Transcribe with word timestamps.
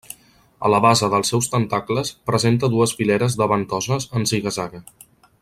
A 0.67 0.69
la 0.73 0.77
base 0.85 1.09
dels 1.13 1.29
seus 1.33 1.49
tentacles 1.51 2.11
presenta 2.31 2.71
dues 2.77 2.95
fileres 3.03 3.37
de 3.43 3.49
ventoses 3.53 4.09
en 4.21 4.27
ziga-zaga. 4.33 4.85